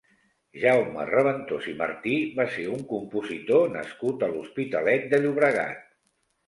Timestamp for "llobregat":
5.27-5.91